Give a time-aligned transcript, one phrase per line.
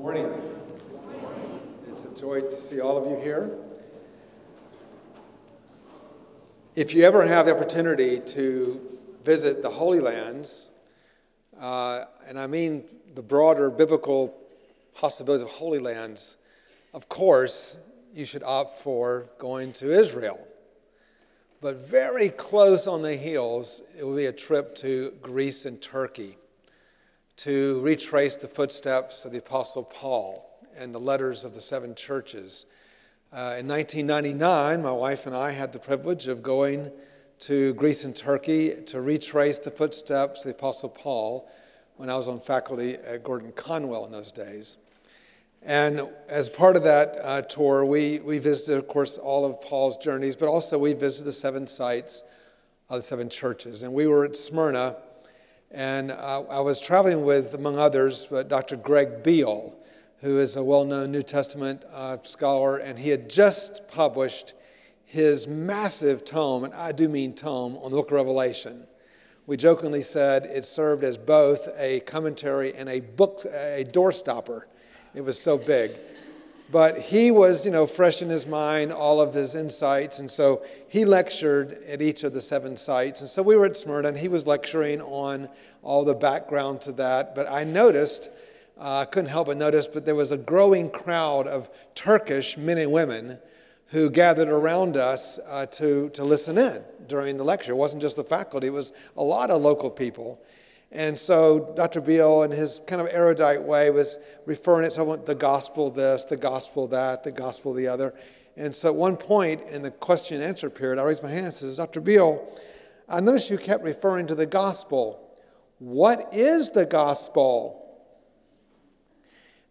[0.00, 0.32] morning.
[1.90, 3.50] It's a joy to see all of you here.
[6.74, 8.80] If you ever have the opportunity to
[9.26, 10.70] visit the Holy Lands,
[11.60, 12.84] uh, and I mean
[13.14, 14.34] the broader biblical
[14.94, 16.38] possibilities of Holy Lands,
[16.94, 17.76] of course,
[18.14, 20.40] you should opt for going to Israel.
[21.60, 26.38] But very close on the heels, it will be a trip to Greece and Turkey
[27.40, 32.66] to retrace the footsteps of the Apostle Paul and the letters of the seven churches.
[33.32, 36.92] Uh, in 1999, my wife and I had the privilege of going
[37.38, 41.50] to Greece and Turkey to retrace the footsteps of the Apostle Paul
[41.96, 44.76] when I was on faculty at Gordon Conwell in those days.
[45.62, 49.96] And as part of that uh, tour, we, we visited, of course, all of Paul's
[49.96, 52.22] journeys, but also we visited the seven sites
[52.90, 53.82] of the seven churches.
[53.82, 54.96] And we were at Smyrna
[55.70, 58.76] and uh, I was traveling with, among others, but Dr.
[58.76, 59.72] Greg Beale,
[60.20, 64.54] who is a well known New Testament uh, scholar, and he had just published
[65.04, 68.86] his massive tome, and I do mean tome, on the book of Revelation.
[69.46, 74.62] We jokingly said it served as both a commentary and a book, a doorstopper.
[75.14, 75.92] It was so big.
[76.70, 80.20] But he was, you know, fresh in his mind, all of his insights.
[80.20, 83.20] And so he lectured at each of the seven sites.
[83.20, 85.48] And so we were at Smyrna, and he was lecturing on
[85.82, 87.34] all the background to that.
[87.34, 88.28] But I noticed,
[88.78, 92.56] uh, I uh, couldn't help but notice, but there was a growing crowd of Turkish
[92.56, 93.38] men and women
[93.86, 97.72] who gathered around us uh, to, to listen in during the lecture.
[97.72, 100.40] It wasn't just the faculty, it was a lot of local people.
[100.92, 102.00] And so Dr.
[102.00, 106.36] Beale, in his kind of erudite way, was referring it to the gospel this, the
[106.36, 108.14] gospel that, the gospel the other.
[108.56, 111.46] And so at one point in the question and answer period, I raised my hand
[111.46, 112.00] and says, Dr.
[112.00, 112.46] Beale,
[113.08, 115.30] I noticed you kept referring to the gospel.
[115.78, 117.76] What is the gospel?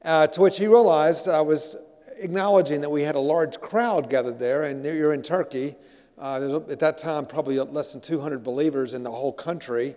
[0.03, 1.75] Uh, to which he realized I was
[2.17, 5.75] acknowledging that we had a large crowd gathered there, and you're in Turkey.
[6.17, 9.95] Uh, there's at that time probably less than 200 believers in the whole country.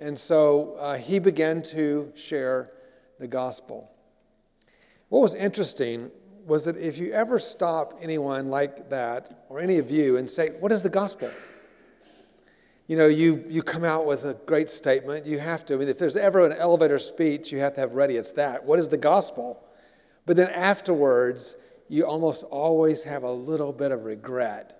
[0.00, 2.70] And so uh, he began to share
[3.18, 3.90] the gospel.
[5.10, 6.10] What was interesting
[6.46, 10.48] was that if you ever stop anyone like that, or any of you, and say,
[10.58, 11.30] What is the gospel?
[12.88, 15.24] You know, you, you come out with a great statement.
[15.24, 15.74] You have to.
[15.74, 18.16] I mean, if there's ever an elevator speech, you have to have ready.
[18.16, 18.64] It's that.
[18.64, 19.62] What is the gospel?
[20.26, 21.54] But then afterwards,
[21.88, 24.79] you almost always have a little bit of regret.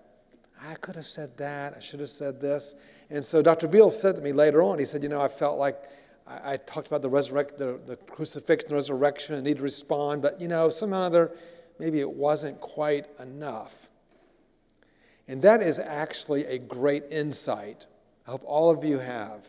[0.62, 1.75] I could have said that.
[1.76, 2.75] I should have said this.
[3.09, 3.66] And so Dr.
[3.66, 5.82] Beale said to me later on, he said, You know, I felt like
[6.26, 10.41] I, I talked about the, resurrect, the, the crucifixion, resurrection, I need to respond, but,
[10.41, 11.32] you know, somehow other,
[11.78, 13.88] maybe it wasn't quite enough.
[15.26, 17.87] And that is actually a great insight.
[18.26, 19.47] I hope all of you have.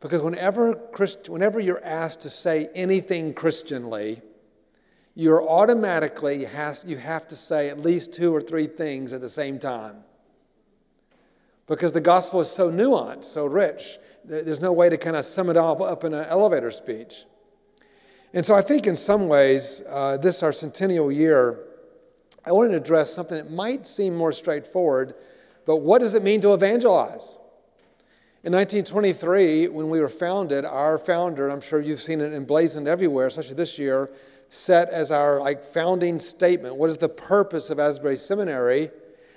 [0.00, 4.22] Because whenever, Christ, whenever you're asked to say anything Christianly,
[5.16, 9.28] you're automatically has, you have to say at least two or three things at the
[9.28, 10.04] same time
[11.66, 13.98] because the gospel is so nuanced, so rich.
[14.24, 17.24] There's no way to kind of sum it all up in an elevator speech.
[18.34, 21.60] And so I think in some ways, uh, this our centennial year,
[22.44, 25.14] I wanted to address something that might seem more straightforward,
[25.64, 27.38] but what does it mean to evangelize?
[28.44, 33.26] In 1923, when we were founded, our founder, I'm sure you've seen it emblazoned everywhere,
[33.26, 34.10] especially this year,
[34.48, 38.90] set as our like founding statement, what is the purpose of Asbury Seminary?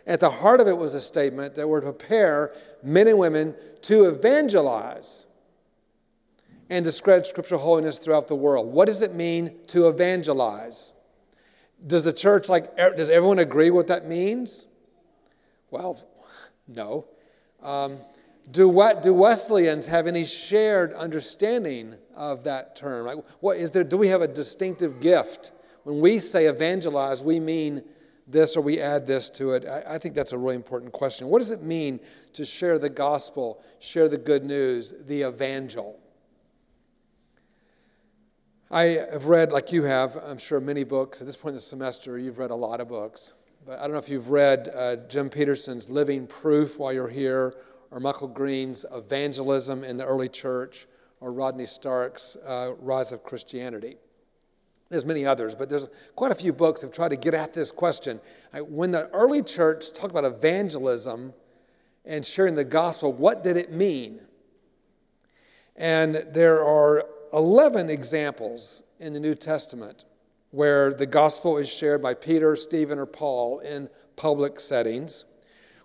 [0.05, 2.53] At the heart of it was a statement that we're to prepare
[2.83, 5.25] men and women to evangelize
[6.69, 8.71] and to spread scriptural holiness throughout the world.
[8.71, 10.93] What does it mean to evangelize?
[11.85, 14.67] Does the church, like, does everyone agree what that means?
[15.71, 15.99] Well,
[16.67, 17.05] no.
[17.61, 17.97] Um,
[18.51, 23.05] do, what, do Wesleyans have any shared understanding of that term?
[23.05, 23.83] Like, what is there?
[23.83, 25.51] Do we have a distinctive gift?
[25.83, 27.83] When we say evangelize, we mean
[28.27, 29.65] this or we add this to it?
[29.65, 31.27] I, I, think that's a really important question.
[31.27, 31.99] What does it mean
[32.33, 35.99] to share the gospel, share the good news, the evangel?
[38.71, 41.21] I have read, like you have, I'm sure, many books.
[41.21, 43.33] At this point in the semester, you've read a lot of books.
[43.65, 47.55] But I don't know if you've read uh, Jim Peterson's Living Proof while you're here,
[47.91, 50.87] or Michael Green's Evangelism in the Early Church,
[51.21, 53.97] or Rodney Stark's uh, Rise of Christianity.
[54.89, 57.71] There's many others, but there's quite a few books have tried to get at this
[57.71, 58.19] question.
[58.53, 61.33] When the early church talked about evangelism
[62.05, 64.21] and sharing the gospel, what did it mean?
[65.75, 70.05] And there are 11 examples in the New Testament
[70.51, 75.25] where the gospel is shared by Peter, Stephen, or Paul in public settings.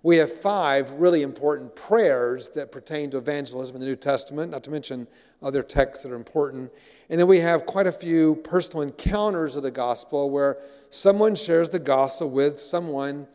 [0.05, 4.63] We have five really important prayers that pertain to evangelism in the New Testament, not
[4.65, 5.07] to mention
[5.43, 6.71] other texts that are important.
[7.09, 10.59] And then we have quite a few personal encounters of the gospel where
[10.91, 13.27] someone shares the gospel with someone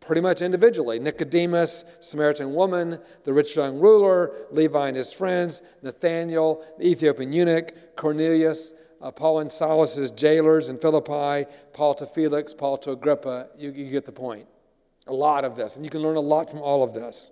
[0.00, 6.64] pretty much individually Nicodemus, Samaritan woman, the rich young ruler, Levi and his friends, Nathanael,
[6.78, 8.72] the Ethiopian eunuch, Cornelius,
[9.02, 13.48] uh, Paul and Silas's jailers in Philippi, Paul to Felix, Paul to Agrippa.
[13.58, 14.46] You, you get the point.
[15.06, 17.30] A lot of this, and you can learn a lot from all of this.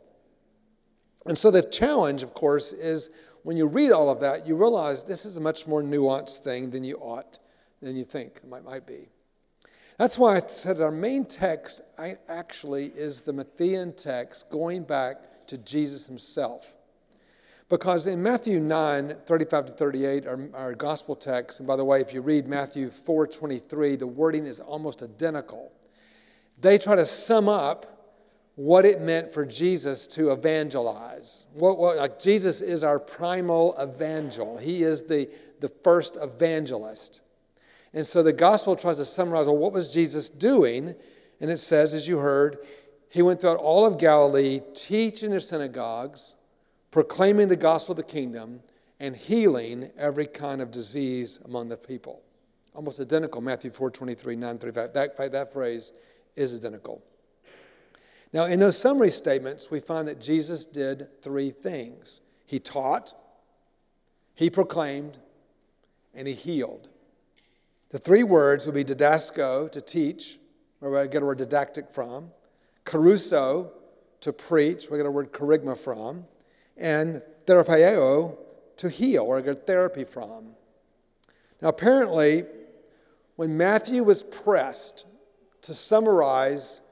[1.26, 3.11] And so the challenge, of course, is
[3.43, 6.71] when you read all of that, you realize this is a much more nuanced thing
[6.71, 7.38] than you ought,
[7.81, 9.09] than you think it might, might be.
[9.99, 11.82] That's why I said our main text
[12.29, 16.75] actually is the Matthean text going back to Jesus himself.
[17.69, 22.00] Because in Matthew 9, 35 to 38, our, our gospel text, and by the way,
[22.00, 25.73] if you read Matthew 4, 23, the wording is almost identical.
[26.60, 27.94] They try to sum up
[28.56, 31.46] what it meant for Jesus to evangelize.
[31.52, 34.58] What, what, like Jesus is our primal evangel.
[34.58, 35.28] He is the,
[35.60, 37.20] the first evangelist.
[37.92, 40.94] And so the gospel tries to summarize well, what was Jesus doing?
[41.40, 42.58] And it says, as you heard,
[43.08, 46.36] he went throughout all of Galilee, teaching their synagogues,
[46.90, 48.60] proclaiming the gospel of the kingdom,
[49.00, 52.22] and healing every kind of disease among the people.
[52.74, 54.92] Almost identical, Matthew 4 23, 9 35.
[54.92, 55.92] That, that phrase
[56.36, 57.02] is identical.
[58.32, 63.14] Now, in those summary statements, we find that Jesus did three things He taught,
[64.34, 65.19] He proclaimed,
[66.12, 66.88] and He healed.
[67.90, 70.40] The three words would be didasko, to teach,
[70.81, 72.32] where we get our word didactic from,
[72.84, 73.70] kerusso,
[74.20, 76.25] to preach, where we get our word kerygma from,
[76.76, 78.37] and therapeuo,
[78.78, 80.56] to heal, where we get therapy from.
[81.62, 82.44] Now, apparently,
[83.37, 85.06] when Matthew was pressed
[85.64, 86.82] to summarize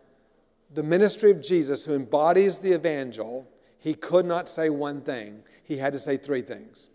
[0.73, 3.47] the ministry of Jesus, who embodies the evangel,
[3.79, 5.43] he could not say one thing.
[5.63, 6.89] He had to say three things.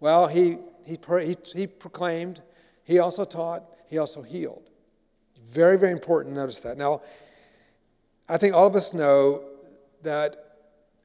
[0.00, 2.42] Well, he, he, he, he proclaimed,
[2.84, 4.68] he also taught, he also healed.
[5.50, 6.76] Very, very important to notice that.
[6.76, 7.00] Now,
[8.28, 9.44] I think all of us know
[10.02, 10.36] that,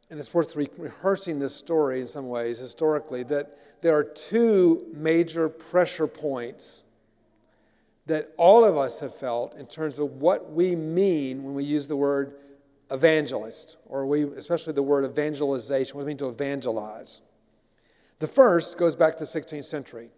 [0.09, 4.85] and it's worth re- rehearsing this story in some ways historically, that there are two
[4.93, 6.83] major pressure points
[8.05, 11.87] that all of us have felt in terms of what we mean when we use
[11.87, 12.35] the word
[12.91, 17.21] evangelist, or we, especially the word evangelization, what it mean to evangelize?
[18.19, 20.09] The first goes back to the 16th century.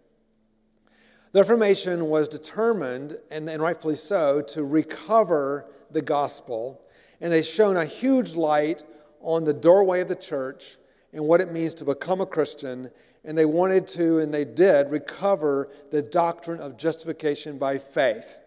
[1.32, 6.80] The Reformation was determined, and, and rightfully so, to recover the gospel,
[7.20, 8.82] and they shone a huge light
[9.20, 10.76] on the doorway of the church
[11.12, 12.90] and what it means to become a Christian
[13.26, 18.38] and they wanted to, and they did, recover the doctrine of justification by faith.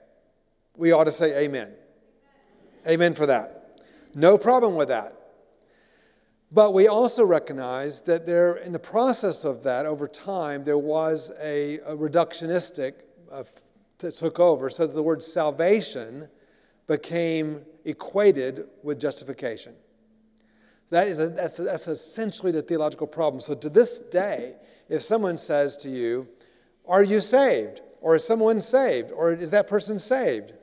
[0.77, 1.73] We ought to say amen.
[2.87, 3.81] Amen for that.
[4.15, 5.15] No problem with that.
[6.51, 11.31] But we also recognize that there, in the process of that, over time, there was
[11.39, 12.93] a, a reductionistic
[13.31, 13.43] uh,
[13.99, 16.27] that took over, so that the word salvation
[16.87, 19.73] became equated with justification.
[20.89, 23.41] That is a, that's, a, that's essentially the theological problem.
[23.41, 24.55] So to this day,
[24.89, 26.27] if someone says to you,
[26.87, 27.81] Are you saved?
[28.01, 29.11] Or is someone saved?
[29.11, 30.53] Or is that person saved?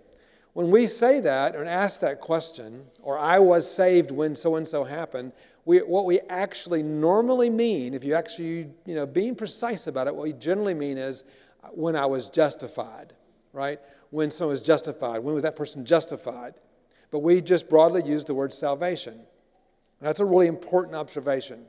[0.54, 4.66] When we say that or ask that question, or I was saved when so and
[4.66, 5.32] so happened,
[5.66, 10.14] we, what we actually normally mean, if you actually, you know, being precise about it,
[10.14, 11.24] what we generally mean is
[11.72, 13.12] when I was justified,
[13.52, 13.78] right?
[14.10, 15.18] When someone was justified.
[15.18, 16.54] When was that person justified?
[17.10, 19.20] But we just broadly use the word salvation.
[20.00, 21.66] That's a really important observation.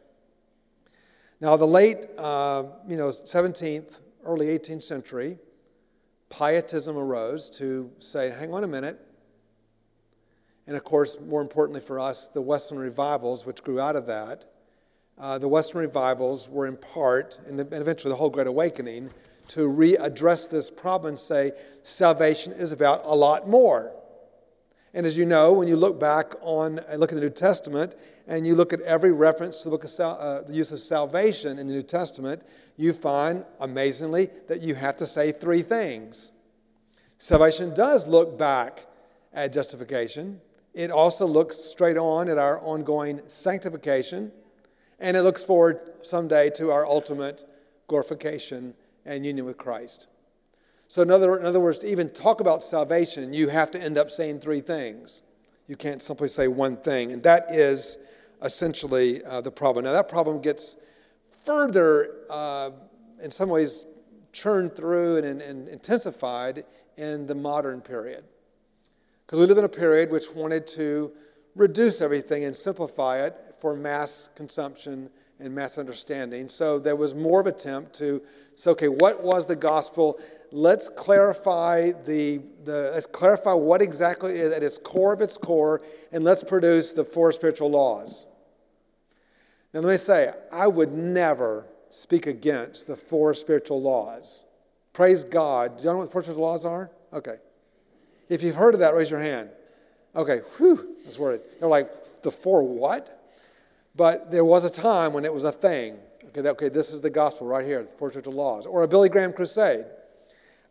[1.39, 5.37] Now, the late, uh, you know, 17th, early 18th century,
[6.29, 8.99] pietism arose to say, hang on a minute.
[10.65, 14.45] And of course, more importantly for us, the Wesleyan revivals, which grew out of that.
[15.17, 19.11] Uh, the Wesleyan revivals were in part, and, and eventually the whole Great Awakening,
[19.49, 21.53] to readdress this problem and say
[21.83, 23.93] salvation is about a lot more.
[24.93, 27.95] And as you know, when you look back on, look at the New Testament,
[28.27, 30.79] and you look at every reference to the book of sal- uh, the use of
[30.79, 32.43] salvation in the New Testament,
[32.75, 36.31] you find, amazingly, that you have to say three things.
[37.17, 38.85] Salvation does look back
[39.33, 40.41] at justification.
[40.73, 44.31] It also looks straight on at our ongoing sanctification,
[44.99, 47.43] and it looks forward someday to our ultimate
[47.87, 48.73] glorification
[49.05, 50.07] and union with Christ.
[50.87, 53.97] So, in other, in other words, to even talk about salvation, you have to end
[53.97, 55.21] up saying three things.
[55.67, 57.97] You can't simply say one thing, and that is
[58.41, 59.83] essentially uh, the problem.
[59.85, 60.77] Now, that problem gets
[61.43, 62.71] further, uh,
[63.21, 63.85] in some ways,
[64.31, 66.63] churned through and, and intensified
[66.95, 68.23] in the modern period.
[69.25, 71.11] Because we live in a period which wanted to
[71.55, 76.49] reduce everything and simplify it for mass consumption and mass understanding.
[76.49, 78.21] So there was more of attempt to
[78.55, 80.19] say, okay, what was the gospel?
[80.51, 85.81] Let's clarify the, the let's clarify what exactly is at its core of its core,
[86.11, 88.25] and let's produce the four spiritual laws.
[89.73, 94.45] Now let me say, I would never speak against the four spiritual laws.
[94.93, 95.77] Praise God.
[95.77, 96.89] Do you know what the four spiritual laws are?
[97.13, 97.37] Okay.
[98.29, 99.49] If you've heard of that, raise your hand.
[100.15, 101.41] Okay, whew, that's worded.
[101.59, 103.23] They're like, the four what?
[103.95, 105.97] But there was a time when it was a thing.
[106.25, 108.65] Okay, that, okay this is the gospel right here, the four spiritual laws.
[108.65, 109.85] Or a Billy Graham crusade.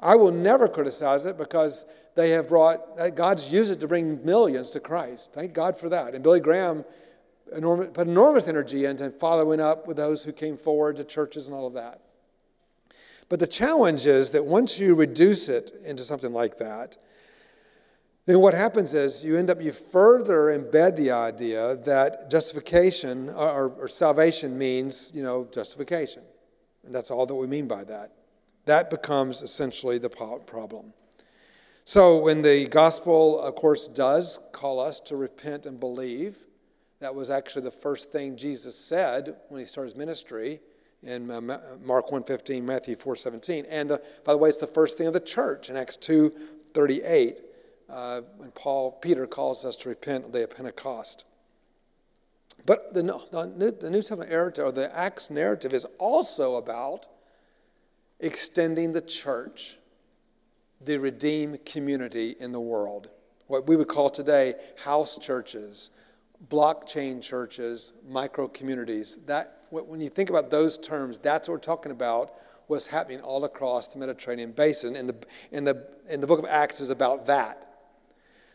[0.00, 4.70] I will never criticize it because they have brought, God's used it to bring millions
[4.70, 5.32] to Christ.
[5.32, 6.14] Thank God for that.
[6.14, 6.84] And Billy Graham
[7.54, 11.54] enormous, put enormous energy into following up with those who came forward to churches and
[11.54, 12.00] all of that.
[13.28, 16.96] But the challenge is that once you reduce it into something like that,
[18.26, 23.70] then what happens is you end up, you further embed the idea that justification or,
[23.78, 26.24] or, salvation means, you know, justification.
[26.84, 28.12] And that's all that we mean by that.
[28.66, 30.92] That becomes essentially the problem.
[31.84, 36.36] So when the gospel, of course, does call us to repent and believe,
[36.98, 40.60] that was actually the first thing Jesus said when he started his ministry
[41.02, 41.40] in uh,
[41.84, 43.66] Mark 1.15, Matthew 4.17.
[43.68, 47.40] And the, by the way, it's the first thing of the church in Acts 2.38
[47.88, 51.24] uh, when Paul, Peter calls us to repent on the day of Pentecost.
[52.64, 57.06] But the, the New Testament narrative, or the Acts narrative, is also about
[58.20, 59.76] extending the church,
[60.80, 63.10] the redeemed community in the world.
[63.46, 65.90] What we would call today house churches,
[66.48, 69.18] blockchain churches, micro communities.
[69.26, 72.32] That, when you think about those terms, that's what we're talking about
[72.66, 74.96] what's happening all across the Mediterranean basin.
[74.96, 75.16] And the,
[75.52, 77.62] in the, in the book of Acts is about that.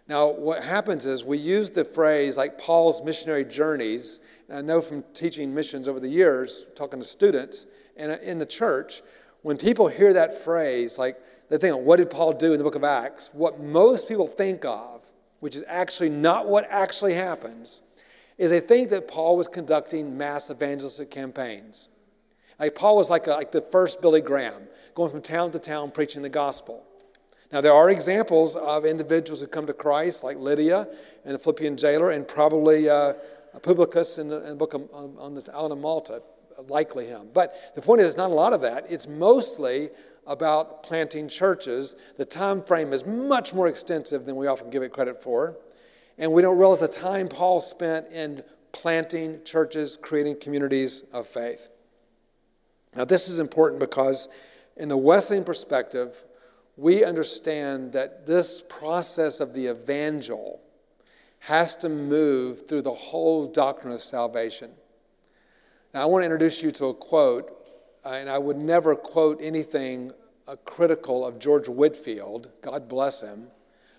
[0.08, 4.20] Now, what happens is we use the phrase like Paul's missionary journeys.
[4.50, 8.40] And I know from teaching missions over the years, talking to students and uh, in
[8.40, 9.02] the church,
[9.42, 11.18] when people hear that phrase, like
[11.50, 13.30] they think, what did Paul do in the book of Acts?
[13.34, 15.02] What most people think of,
[15.40, 17.82] which is actually not what actually happens,
[18.38, 21.90] is they think that Paul was conducting mass evangelistic campaigns.
[22.60, 25.92] Like Paul was like, a, like the first Billy Graham, going from town to town
[25.92, 26.84] preaching the gospel.
[27.52, 30.88] Now, there are examples of individuals who come to Christ, like Lydia
[31.26, 33.14] and the Philippian jailer, and probably uh,
[33.62, 36.22] Publius in the, in the book of, on, on the island of Malta,
[36.68, 37.30] likely him.
[37.34, 38.86] But the point is, not a lot of that.
[38.90, 39.90] It's mostly
[40.28, 41.96] about planting churches.
[42.18, 45.58] The time frame is much more extensive than we often give it credit for.
[46.18, 51.70] And we don't realize the time Paul spent in planting churches, creating communities of faith.
[52.96, 54.30] Now, this is important because,
[54.78, 56.24] in the Wesleyan perspective,
[56.78, 60.62] we understand that this process of the evangel
[61.40, 64.72] has to move through the whole doctrine of salvation.
[65.94, 67.52] Now, I want to introduce you to a quote,
[68.06, 70.14] uh, and I would never quote anything
[70.48, 73.48] uh, critical of George Whitefield, God bless him,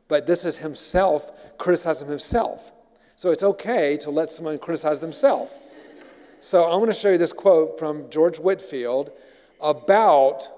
[0.09, 2.73] but this is himself criticizing himself.
[3.15, 5.53] So it's okay to let someone criticize themselves.
[6.41, 9.13] So I want to show you this quote from George Whitefield
[9.61, 10.49] about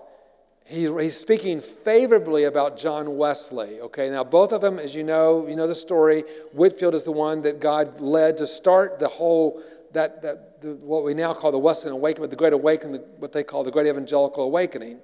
[0.65, 3.81] he's, he's speaking favorably about John Wesley.
[3.81, 6.25] Okay, now both of them, as you know, you know the story.
[6.53, 9.63] Whitefield is the one that God led to start the whole
[9.93, 13.45] that, that the, what we now call the Wesleyan Awakening, the Great Awakening, what they
[13.45, 14.99] call the Great Evangelical Awakening.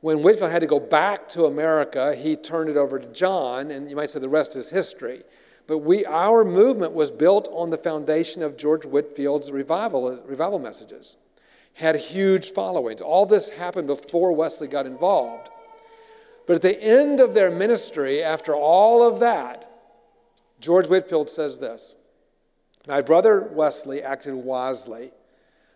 [0.00, 3.90] When Whitefield had to go back to America, he turned it over to John, and
[3.90, 5.22] you might say the rest is history.
[5.66, 11.18] But we, our movement was built on the foundation of George Whitefield's revival, revival messages
[11.74, 13.00] had huge followings.
[13.00, 15.50] All this happened before Wesley got involved.
[16.46, 19.70] But at the end of their ministry, after all of that,
[20.58, 21.96] George Whitefield says this
[22.86, 25.12] My brother Wesley acted wisely.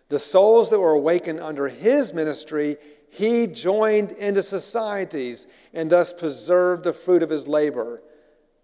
[0.08, 2.76] The souls that were awakened under his ministry,
[3.10, 8.02] he joined into societies and thus preserved the fruit of his labor.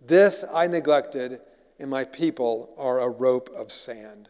[0.04, 1.40] This I neglected,
[1.78, 4.28] and my people are a rope of sand.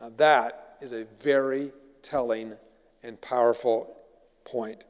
[0.00, 2.54] Now, that is a very telling
[3.02, 3.96] and powerful
[4.44, 4.84] point.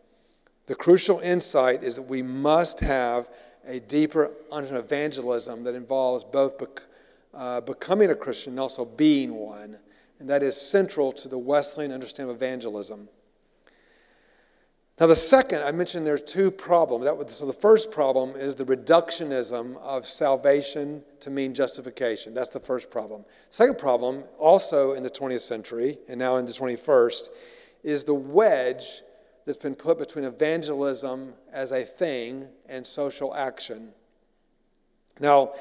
[0.67, 3.29] The crucial insight is that we must have
[3.67, 4.31] a deeper
[4.77, 6.59] evangelism that involves both
[7.35, 9.79] uh, becoming a Christian and also being one.
[10.21, 13.09] And that is central to the Wesleyan understanding of evangelism.
[15.01, 17.05] Now, the second, I mentioned there's two problems.
[17.05, 22.35] That, so, the first problem is the reductionism of salvation to mean justification.
[22.35, 23.25] That's the first problem.
[23.51, 27.29] Second problem, also in the 20th century and now in the 21st,
[27.85, 29.03] is the wedge
[29.47, 33.91] that's been put between evangelism as a thing and social action.
[35.21, 35.53] Now,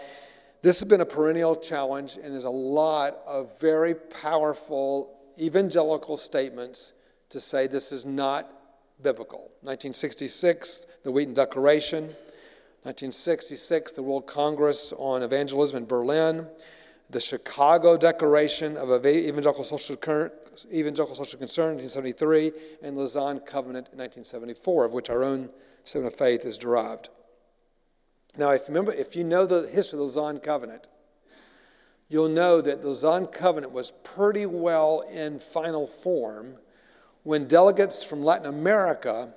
[0.61, 6.93] this has been a perennial challenge, and there's a lot of very powerful evangelical statements
[7.29, 8.51] to say this is not
[9.01, 9.51] biblical.
[9.61, 12.15] 1966, the Wheaton Declaration.
[12.83, 16.47] 1966, the World Congress on Evangelism in Berlin.
[17.09, 19.97] The Chicago Declaration of Evangelical Social,
[20.73, 25.49] Evangelical Social Concern, 1973, and Lausanne Covenant 1974, of which our own
[25.83, 27.09] Statement of Faith is derived.
[28.37, 30.87] Now, if, you remember, if you know the history of the Lausanne Covenant,
[32.07, 36.57] you'll know that the Lausanne Covenant was pretty well in final form
[37.27, 39.33] when delegates from Latin America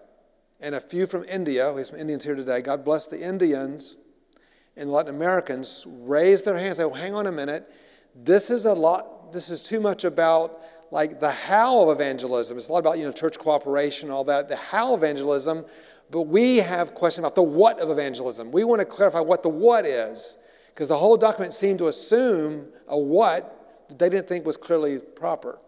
[0.60, 3.96] and a few from India, we have some Indians here today, God bless the Indians
[4.76, 7.68] and Latin Americans, raised their hands, say, oh, hang on a minute,
[8.14, 10.60] this is a lot, this is too much about
[10.92, 12.56] like the how of evangelism.
[12.56, 14.48] It's a lot about, you know, church cooperation, all that.
[14.48, 15.64] The how evangelism
[16.10, 18.50] but we have questions about the what of evangelism.
[18.50, 20.36] We want to clarify what the what is,
[20.74, 24.98] because the whole document seemed to assume a what that they didn't think was clearly
[24.98, 25.58] proper.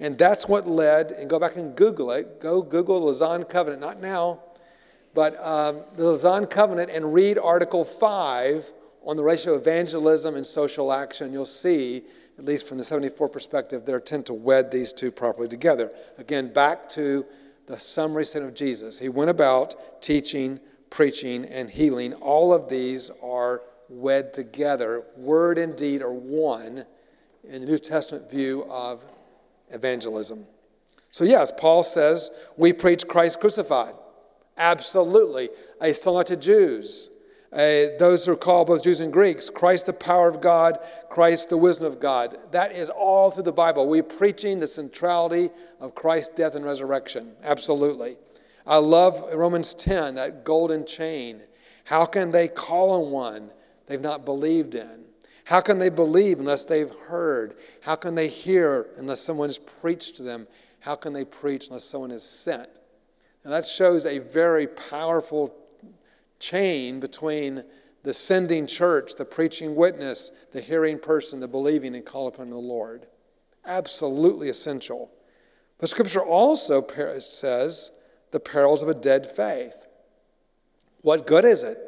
[0.00, 2.40] And that's what led, and go back and Google it.
[2.40, 4.40] Go Google the Lausanne Covenant, not now,
[5.14, 8.72] but um, the Lausanne Covenant and read Article 5
[9.04, 11.32] on the ratio of evangelism and social action.
[11.32, 12.02] You'll see,
[12.38, 15.92] at least from the 74 perspective, their tend to wed these two properly together.
[16.18, 17.26] Again, back to
[17.70, 18.98] the summary statement of Jesus.
[18.98, 20.58] He went about teaching,
[20.90, 22.14] preaching, and healing.
[22.14, 25.04] All of these are wed together.
[25.16, 26.84] Word and deed are one
[27.44, 29.04] in the New Testament view of
[29.70, 30.46] evangelism.
[31.12, 33.94] So, yes, Paul says we preach Christ crucified.
[34.56, 35.48] Absolutely.
[35.80, 37.08] A song to Jews
[37.52, 40.78] uh, those who are called both Jews and Greeks, Christ the power of God,
[41.08, 42.38] Christ the wisdom of God.
[42.52, 43.88] That is all through the Bible.
[43.88, 47.32] We're preaching the centrality of Christ's death and resurrection.
[47.42, 48.16] Absolutely.
[48.66, 51.40] I love Romans 10, that golden chain.
[51.84, 53.50] How can they call on one
[53.86, 55.04] they've not believed in?
[55.44, 57.56] How can they believe unless they've heard?
[57.80, 60.46] How can they hear unless someone has preached to them?
[60.78, 62.78] How can they preach unless someone is sent?
[63.42, 65.52] And that shows a very powerful
[66.40, 67.62] chain between
[68.02, 72.56] the sending church, the preaching witness, the hearing person, the believing and call upon the
[72.56, 73.06] Lord.
[73.64, 75.10] Absolutely essential.
[75.78, 76.84] But Scripture also
[77.20, 77.92] says
[78.32, 79.86] the perils of a dead faith.
[81.02, 81.78] What good is it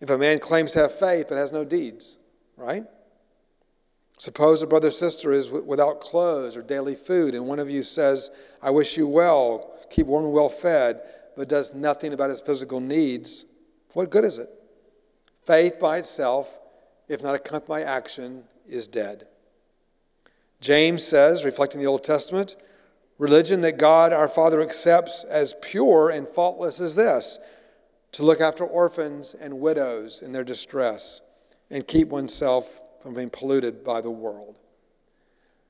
[0.00, 2.18] if a man claims to have faith but has no deeds,
[2.56, 2.84] right?
[4.18, 7.82] Suppose a brother or sister is without clothes or daily food, and one of you
[7.82, 8.30] says,
[8.62, 11.02] I wish you well, keep warm and well fed
[11.36, 13.46] but does nothing about his physical needs,
[13.92, 14.48] what good is it?
[15.44, 16.50] Faith by itself,
[17.08, 19.26] if not accompanied by action, is dead.
[20.60, 22.56] James says, reflecting the Old Testament,
[23.18, 27.38] religion that God our Father accepts as pure and faultless is this
[28.12, 31.20] to look after orphans and widows in their distress
[31.70, 34.56] and keep oneself from being polluted by the world.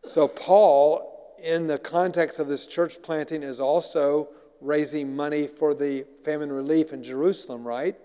[0.07, 4.29] So, Paul, in the context of this church planting, is also
[4.63, 7.97] raising money for the famine relief in Jerusalem, right?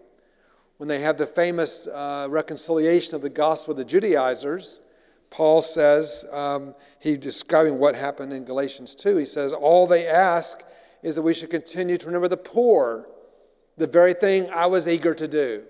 [0.77, 4.81] When they have the famous uh, reconciliation of the gospel of the Judaizers,
[5.29, 10.63] Paul says, um, he describing what happened in Galatians 2, he says, All they ask
[11.03, 13.07] is that we should continue to remember the poor,
[13.77, 15.63] the very thing I was eager to do.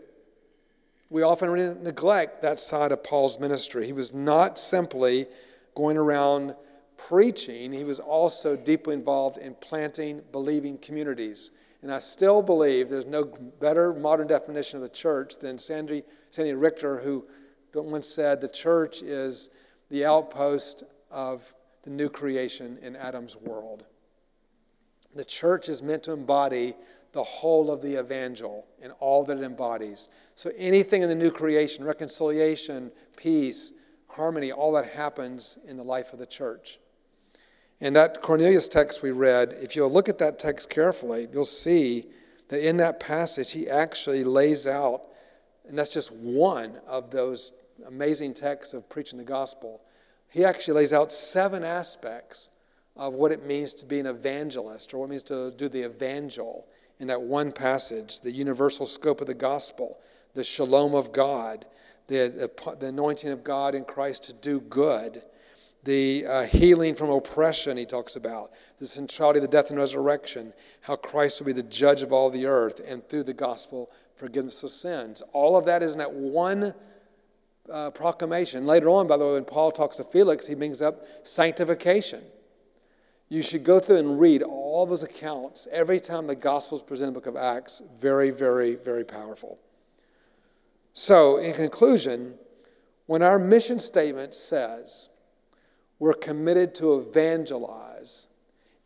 [1.09, 3.85] We often neglect that side of Paul's ministry.
[3.85, 5.27] He was not simply
[5.73, 6.55] going around
[6.97, 11.51] preaching, he was also deeply involved in planting believing communities.
[11.81, 16.53] And I still believe there's no better modern definition of the church than Sandy, Sandy
[16.53, 17.25] Richter, who
[17.73, 19.49] once said the church is
[19.89, 23.85] the outpost of the new creation in Adam's world.
[25.15, 26.75] The church is meant to embody
[27.13, 30.09] the whole of the evangel and all that it embodies.
[30.35, 33.73] So anything in the new creation, reconciliation, peace,
[34.07, 36.79] harmony, all that happens in the life of the church.
[37.79, 42.07] In that Cornelius text we read, if you'll look at that text carefully, you'll see
[42.49, 45.03] that in that passage he actually lays out,
[45.67, 47.53] and that's just one of those
[47.85, 49.83] amazing texts of preaching the gospel.
[50.29, 52.49] He actually lays out seven aspects
[52.95, 55.85] of what it means to be an evangelist or what it means to do the
[55.85, 56.65] evangel
[56.99, 59.99] in that one passage the universal scope of the gospel,
[60.33, 61.67] the shalom of God,
[62.07, 65.21] the, the anointing of God in Christ to do good
[65.83, 70.53] the uh, healing from oppression he talks about, the centrality of the death and resurrection,
[70.81, 74.63] how Christ will be the judge of all the earth, and through the gospel, forgiveness
[74.63, 75.23] of sins.
[75.33, 76.73] All of that is in that one
[77.71, 78.65] uh, proclamation.
[78.65, 82.23] Later on, by the way, when Paul talks to Felix, he brings up sanctification.
[83.29, 87.09] You should go through and read all those accounts every time the gospel is presented
[87.09, 87.81] in the book of Acts.
[87.99, 89.59] Very, very, very powerful.
[90.93, 92.35] So, in conclusion,
[93.05, 95.09] when our mission statement says
[95.99, 98.27] we're committed to evangelize,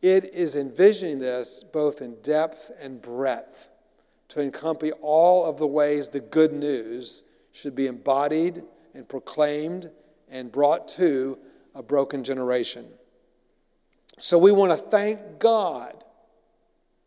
[0.01, 3.69] it is envisioning this both in depth and breadth
[4.29, 9.91] to encompass all of the ways the good news should be embodied and proclaimed
[10.29, 11.37] and brought to
[11.75, 12.87] a broken generation.
[14.19, 16.03] So we want to thank God.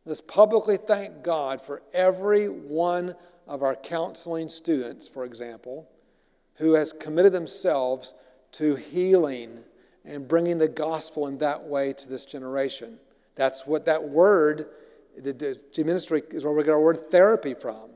[0.05, 3.15] Let's publicly thank God for every one
[3.47, 5.89] of our counseling students, for example,
[6.57, 8.15] who has committed themselves
[8.53, 9.61] to healing
[10.05, 12.99] and bringing the gospel in that way to this generation.
[13.35, 14.67] That's what that word,
[15.17, 17.91] the, the ministry, is where we get our word therapy from.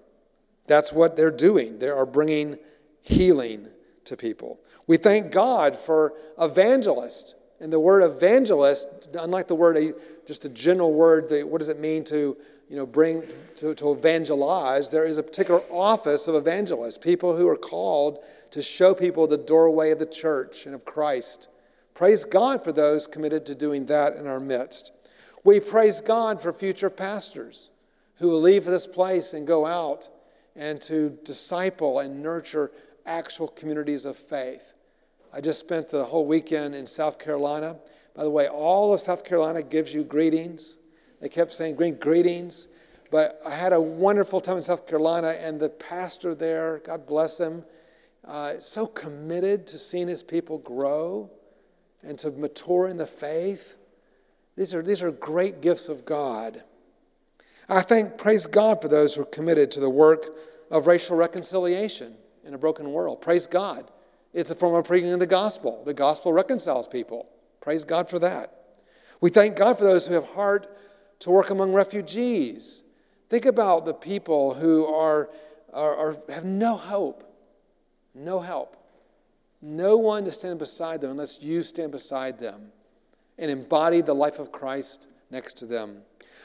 [0.67, 1.79] That's what they're doing.
[1.79, 2.59] They are bringing
[3.03, 3.69] healing
[4.05, 4.61] to people.
[4.87, 7.35] We thank God for evangelist.
[7.61, 8.87] And the word evangelist,
[9.19, 9.95] unlike the word,
[10.27, 12.37] just a general word, what does it mean to
[12.69, 13.23] you know, bring
[13.57, 14.91] to, to evangelize?
[14.91, 18.19] There is a particular office of evangelist, people who are called
[18.51, 21.49] to show people the doorway of the church and of Christ.
[21.99, 24.93] Praise God for those committed to doing that in our midst.
[25.43, 27.73] We praise God for future pastors
[28.19, 30.09] who will leave this place and go out
[30.55, 32.71] and to disciple and nurture
[33.05, 34.75] actual communities of faith.
[35.33, 37.75] I just spent the whole weekend in South Carolina.
[38.15, 40.79] By the way, all of South Carolina gives you greetings.
[41.21, 42.69] They kept saying greetings.
[43.11, 47.41] But I had a wonderful time in South Carolina, and the pastor there, God bless
[47.41, 47.65] him,
[48.25, 51.33] uh, so committed to seeing his people grow
[52.03, 53.77] and to mature in the faith.
[54.57, 56.63] These are, these are great gifts of God.
[57.69, 60.27] I thank, praise God for those who are committed to the work
[60.71, 63.21] of racial reconciliation in a broken world.
[63.21, 63.91] Praise God.
[64.33, 65.83] It's a form of preaching the gospel.
[65.85, 67.29] The gospel reconciles people.
[67.61, 68.55] Praise God for that.
[69.21, 70.75] We thank God for those who have heart
[71.21, 72.85] to work among refugees.
[73.29, 75.29] Think about the people who are,
[75.73, 77.25] are, are have no hope,
[78.15, 78.77] no help,
[79.61, 82.73] no one to stand beside them unless you stand beside them
[83.39, 86.03] and embody the life of Christ next to them.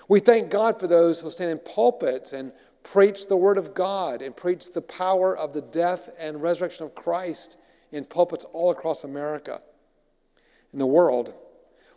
[0.08, 2.52] We thank God for those who stand in pulpits and
[2.84, 6.96] preach the Word of God and preach the power of the death and resurrection of
[6.96, 7.58] Christ
[7.92, 9.62] in pulpits all across America,
[10.74, 11.34] in the world.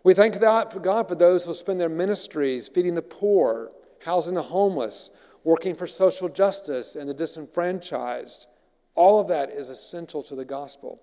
[0.05, 3.73] We thank God for those who spend their ministries feeding the poor,
[4.05, 5.11] housing the homeless,
[5.43, 8.47] working for social justice and the disenfranchised.
[8.95, 11.01] All of that is essential to the gospel.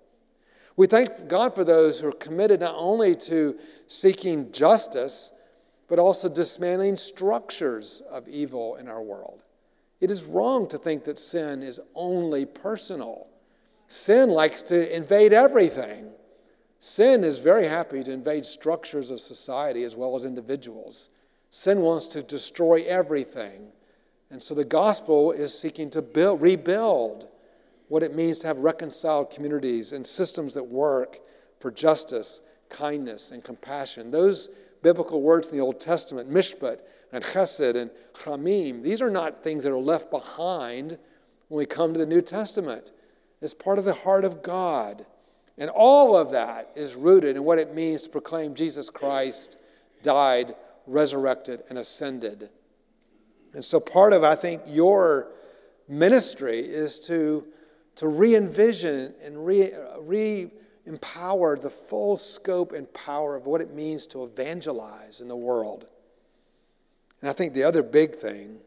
[0.76, 3.56] We thank God for those who are committed not only to
[3.86, 5.30] seeking justice,
[5.88, 9.42] but also dismantling structures of evil in our world.
[10.00, 13.30] It is wrong to think that sin is only personal.
[13.86, 16.10] Sin likes to invade everything.
[16.80, 21.08] Sin is very happy to invade structures of society as well as individuals.
[21.50, 23.68] Sin wants to destroy everything.
[24.30, 27.28] And so the gospel is seeking to build, rebuild
[27.94, 31.20] what it means to have reconciled communities and systems that work
[31.60, 34.10] for justice, kindness, and compassion.
[34.10, 34.48] Those
[34.82, 36.80] biblical words in the Old Testament, mishpat
[37.12, 40.98] and chesed and chamim, these are not things that are left behind
[41.46, 42.90] when we come to the New Testament.
[43.40, 45.06] It's part of the heart of God.
[45.56, 49.56] And all of that is rooted in what it means to proclaim Jesus Christ
[50.02, 50.56] died,
[50.88, 52.50] resurrected, and ascended.
[53.52, 55.28] And so part of, I think, your
[55.86, 57.46] ministry is to,
[57.96, 60.50] to re envision and re,
[60.86, 65.86] empower the full scope and power of what it means to evangelize in the world.
[67.20, 68.58] And I think the other big thing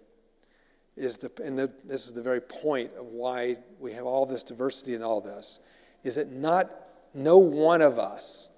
[0.96, 4.44] is the, and the, this is the very point of why we have all this
[4.44, 5.60] diversity in all this,
[6.04, 6.72] is that not
[7.14, 8.50] no one of us,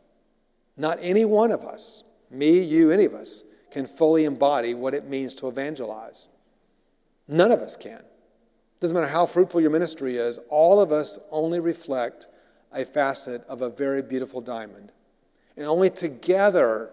[0.77, 5.05] not any one of us, me, you, any of us, can fully embody what it
[5.05, 6.29] means to evangelize.
[7.27, 8.01] None of us can.
[8.79, 12.27] Doesn't matter how fruitful your ministry is, all of us only reflect
[12.71, 14.91] a facet of a very beautiful diamond.
[15.57, 16.91] And only together,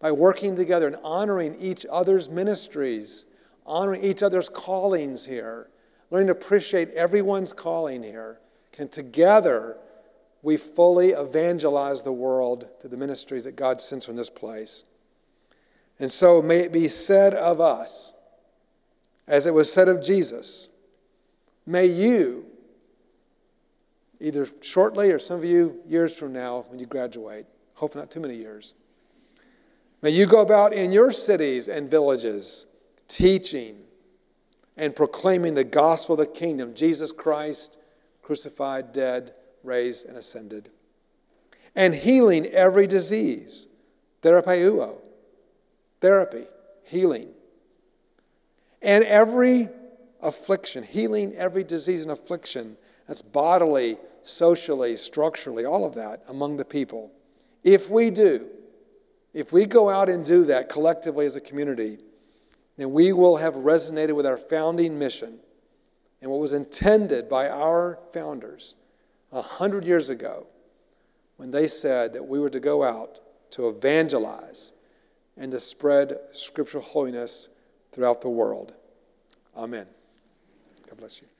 [0.00, 3.26] by working together and honoring each other's ministries,
[3.66, 5.68] honoring each other's callings here,
[6.10, 8.38] learning to appreciate everyone's calling here,
[8.72, 9.76] can together
[10.42, 14.84] we fully evangelize the world through the ministries that God sends from this place.
[15.98, 18.14] And so may it be said of us,
[19.28, 20.68] as it was said of Jesus,
[21.66, 22.46] may you,
[24.20, 28.20] either shortly or some of you years from now when you graduate, hopefully not too
[28.20, 28.74] many years,
[30.00, 32.66] may you go about in your cities and villages
[33.08, 33.78] teaching
[34.76, 37.78] and proclaiming the gospel of the kingdom, Jesus Christ,
[38.22, 40.70] crucified, dead, raised, and ascended,
[41.74, 43.68] and healing every disease.
[44.22, 44.98] Therapeuo,
[46.00, 46.44] therapy,
[46.84, 47.28] healing.
[48.80, 49.68] And every
[50.22, 56.64] affliction, healing every disease and affliction that's bodily, socially, structurally, all of that among the
[56.64, 57.12] people.
[57.64, 58.48] If we do,
[59.34, 61.98] if we go out and do that collectively as a community,
[62.76, 65.38] then we will have resonated with our founding mission
[66.20, 68.76] and what was intended by our founders
[69.32, 70.46] a hundred years ago
[71.36, 73.18] when they said that we were to go out
[73.50, 74.72] to evangelize
[75.36, 77.48] and to spread scriptural holiness
[77.90, 78.74] throughout the world.
[79.56, 79.86] Amen.
[80.92, 81.31] God bless you.